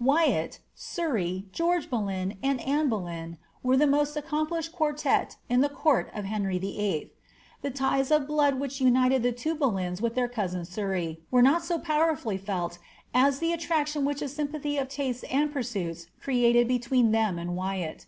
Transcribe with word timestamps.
Wyatt, 0.00 0.58
Surrey, 0.74 1.46
George 1.52 1.88
Boleyn, 1.88 2.38
and 2.42 2.60
Anne 2.62 2.88
Boleyn, 2.88 3.38
were 3.62 3.76
the 3.76 3.86
most 3.86 4.16
accomplished 4.16 4.72
quartette 4.72 5.36
in 5.48 5.60
the 5.60 5.68
court 5.68 6.10
of 6.12 6.24
Heiyy 6.24 6.60
VIII. 6.60 7.12
The 7.62 7.70
ties 7.70 8.10
of 8.10 8.26
blood 8.26 8.58
which 8.58 8.80
united 8.80 9.22
the 9.22 9.30
two 9.30 9.54
Boleyns 9.54 10.00
with 10.02 10.16
their 10.16 10.26
cousin 10.26 10.64
Surrey 10.64 11.20
were 11.30 11.40
not 11.40 11.62
so 11.64 11.78
powerfully 11.78 12.36
felt 12.36 12.78
as 13.14 13.38
the 13.38 13.52
attraction 13.52 14.04
which 14.04 14.22
a 14.22 14.28
sympathy 14.28 14.76
of 14.76 14.88
tastes 14.88 15.22
and 15.30 15.52
pursuits 15.52 16.08
created 16.20 16.66
between 16.66 17.12
them 17.12 17.38
and 17.38 17.54
Wyatt. 17.54 18.06